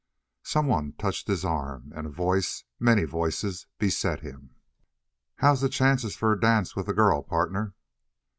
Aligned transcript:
Someone 0.41 0.93
touched 0.93 1.27
his 1.27 1.45
arm, 1.45 1.91
and 1.95 2.07
a 2.07 2.09
voice, 2.09 2.63
many 2.79 3.03
voices, 3.03 3.67
beset 3.77 4.21
him. 4.21 4.55
"How's 5.35 5.61
the 5.61 5.69
chances 5.69 6.15
for 6.15 6.33
a 6.33 6.39
dance 6.41 6.75
with 6.75 6.87
the 6.87 6.93
girl, 6.93 7.21
partner?" 7.21 7.75